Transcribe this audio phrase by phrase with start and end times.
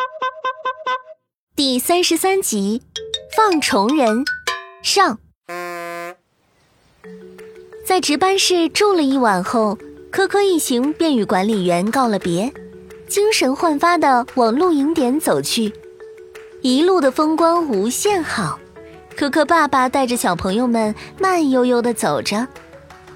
[1.56, 2.82] 第三十三集，
[3.36, 4.24] 放虫人
[4.82, 5.18] 上。
[7.84, 9.76] 在值班室住了一晚后，
[10.10, 12.52] 科科一行便与管理员告了别，
[13.08, 15.72] 精神焕发的往露营点走去。
[16.62, 18.58] 一路的风光无限好，
[19.16, 22.46] 科科爸爸带着小朋友们慢悠悠的走着。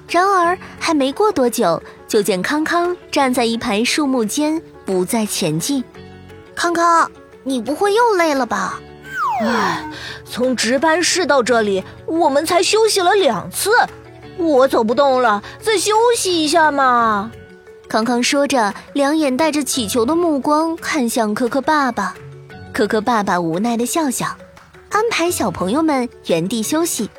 [0.09, 5.83] 然而还没过多久，就见康康站在一排树木间，不再前进。
[6.55, 7.11] 康康。
[7.47, 8.81] 你不会又累了吧？
[9.43, 9.91] 唉，
[10.25, 13.71] 从值班室到这里，我们才休息了两次，
[14.39, 17.31] 我走不动了，再休息一下嘛。
[17.87, 22.15] 康康说着，两眼带着乞求的目光看向可可爸爸。
[22.73, 24.27] 可可爸爸无奈的笑笑，
[24.89, 27.11] 安排小朋友们原地休息。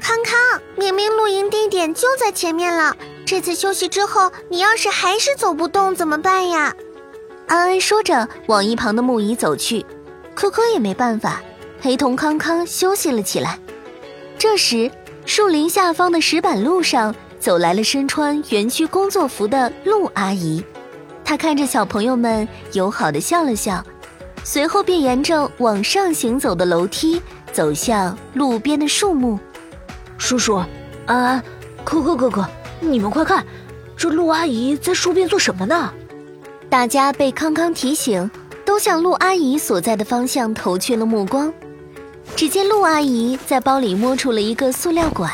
[0.00, 6.72] 康康，明明露营地点就在前面了，这次休息之后，你要是还是走不动怎么办呀？
[7.46, 9.84] 安安说着，往一旁的木椅走去。
[10.34, 11.40] 可可也没办法，
[11.80, 13.58] 陪同康康休息了起来。
[14.36, 14.90] 这时，
[15.24, 20.62] 树林下方的石板路上走来了身穿园区工作服的陆阿姨。
[21.24, 23.84] 她看着小朋友们，友好的笑了笑，
[24.44, 29.38] 随后便沿着往上行走的楼梯走向路边的树木。
[30.18, 30.56] 叔叔，
[31.06, 31.42] 安安，
[31.84, 32.46] 可可哥哥，
[32.80, 33.46] 你们快看，
[33.96, 35.92] 这陆阿姨在树边做什么呢？
[36.76, 38.30] 大家被康康提醒，
[38.62, 41.50] 都向陆阿姨所在的方向投去了目光。
[42.36, 45.32] 只见陆阿姨在包里摸出了一个塑料管，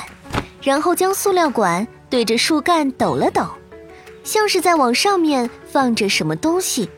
[0.62, 3.44] 然后将塑料管对着树干抖了抖，
[4.22, 6.88] 像是在往上面放着什么东西。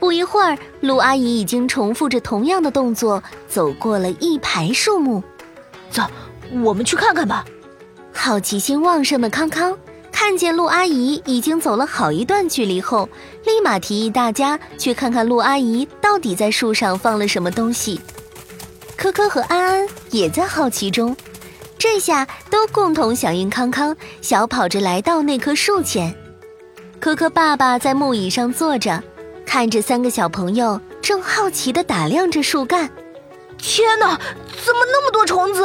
[0.00, 5.22] 不一会儿，陆阿姨已经重复着同样的动作走过了一排树木。
[5.88, 6.02] 走，
[6.64, 7.44] 我们去看看吧。
[8.12, 9.78] 好奇心旺盛的康康。
[10.28, 13.08] 看见陆阿姨已经走了好一段距离后，
[13.46, 17.98] 立马提议大家去看看陆阿姨到底在树上放了什么东西。
[18.94, 21.16] 科科和安安也在好奇中，
[21.78, 26.14] 这下都共同响应康康，小跑着来到那棵树前。
[27.00, 29.02] 科科爸爸在木椅上坐着，
[29.46, 32.90] 看着三个小朋友正好奇地打量着树干。
[33.56, 35.62] 天哪，怎么那么多虫子？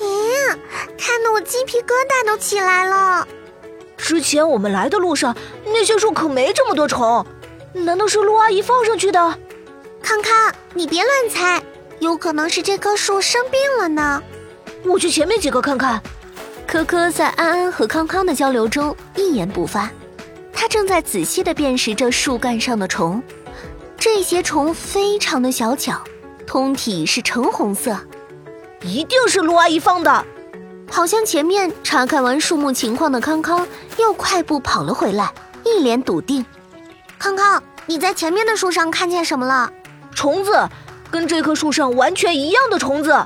[0.00, 0.58] 咦，
[0.98, 3.28] 看得我鸡皮疙瘩都起来了。
[4.00, 7.24] 之前我们来的路上，那些树可没这么多虫，
[7.72, 9.20] 难道是陆阿姨放上去的？
[10.02, 11.62] 康康，你别乱猜，
[12.00, 14.20] 有可能是这棵树生病了呢。
[14.84, 16.00] 我去前面几个看看。
[16.66, 19.90] 科科在安安和康康的交流中一言不发，
[20.52, 23.22] 他正在仔细地辨识着树干上的虫。
[23.98, 26.00] 这些虫非常的小巧，
[26.46, 27.96] 通体是橙红色，
[28.82, 30.24] 一定是陆阿姨放的。
[30.90, 35.32] 好像前面查看完树木情况的康康又快步跑了回来，
[35.64, 36.44] 一脸笃定。
[37.18, 39.72] 康康，你在前面的树上看见什么了？
[40.14, 40.68] 虫子，
[41.10, 43.16] 跟这棵树上完全一样的虫子。